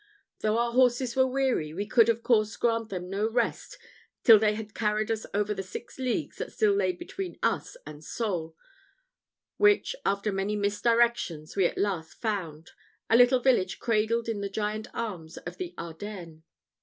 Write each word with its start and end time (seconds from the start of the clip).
Though 0.39 0.57
our 0.57 0.71
horses 0.71 1.15
were 1.15 1.27
weary, 1.27 1.75
we 1.75 1.85
could 1.85 2.09
of 2.09 2.23
course 2.23 2.57
grant 2.57 2.89
them 2.89 3.07
no 3.07 3.29
rest 3.29 3.77
till 4.23 4.39
they 4.39 4.55
had 4.55 4.73
carried 4.73 5.11
us 5.11 5.27
over 5.31 5.53
the 5.53 5.61
six 5.61 5.99
leagues 5.99 6.37
that 6.37 6.51
still 6.51 6.73
lay 6.73 6.91
between 6.91 7.37
us 7.43 7.77
and 7.85 8.03
Saule, 8.03 8.55
which, 9.57 9.95
after 10.03 10.31
many 10.31 10.55
misdirections, 10.57 11.55
we 11.55 11.67
at 11.67 11.77
last 11.77 12.19
found 12.19 12.71
a 13.11 13.15
little 13.15 13.41
village 13.41 13.77
cradled 13.77 14.27
in 14.27 14.41
the 14.41 14.49
giant 14.49 14.87
arms 14.95 15.37
of 15.37 15.57
the 15.57 15.75
Ardennes. 15.77 16.41